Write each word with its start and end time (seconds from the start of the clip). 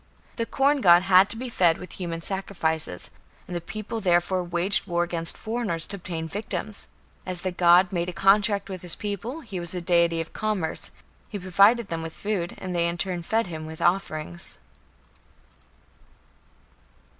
The 0.37 0.47
corn 0.47 0.81
god 0.81 1.03
had 1.03 1.29
to 1.29 1.37
be 1.37 1.47
fed 1.47 1.77
with 1.77 1.99
human 2.01 2.21
sacrifices, 2.21 3.11
and 3.45 3.55
the 3.55 3.61
people 3.61 4.01
therefore 4.01 4.43
waged 4.43 4.87
war 4.87 5.03
against 5.03 5.37
foreigners 5.37 5.85
to 5.85 5.97
obtain 5.97 6.27
victims. 6.27 6.87
As 7.23 7.41
the 7.41 7.51
god 7.51 7.91
made 7.93 8.09
a 8.09 8.11
contract 8.11 8.67
with 8.67 8.81
his 8.81 8.95
people, 8.95 9.41
he 9.41 9.59
was 9.59 9.75
a 9.75 9.79
deity 9.79 10.19
of 10.19 10.33
commerce; 10.33 10.89
he 11.29 11.37
provided 11.37 11.89
them 11.89 12.01
with 12.01 12.13
food 12.15 12.55
and 12.57 12.75
they 12.75 12.87
in 12.87 12.97
turn 12.97 13.21
fed 13.21 13.45
him 13.45 13.67
with 13.67 13.79
offerings. 13.79 14.57